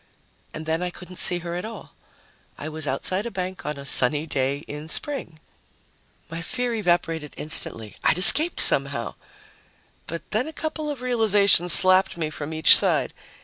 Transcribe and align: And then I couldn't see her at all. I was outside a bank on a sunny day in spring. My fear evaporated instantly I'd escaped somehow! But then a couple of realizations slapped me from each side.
And 0.51 0.65
then 0.65 0.81
I 0.81 0.89
couldn't 0.89 1.17
see 1.17 1.37
her 1.45 1.53
at 1.53 1.63
all. 1.63 1.93
I 2.57 2.67
was 2.69 2.87
outside 2.87 3.27
a 3.27 3.29
bank 3.29 3.67
on 3.67 3.77
a 3.77 3.85
sunny 3.85 4.25
day 4.25 4.65
in 4.67 4.89
spring. 4.89 5.39
My 6.27 6.41
fear 6.41 6.73
evaporated 6.73 7.35
instantly 7.37 7.95
I'd 8.03 8.17
escaped 8.17 8.61
somehow! 8.61 9.13
But 10.07 10.23
then 10.31 10.47
a 10.47 10.53
couple 10.53 10.89
of 10.89 11.03
realizations 11.03 11.73
slapped 11.73 12.17
me 12.17 12.31
from 12.31 12.51
each 12.51 12.75
side. 12.75 13.13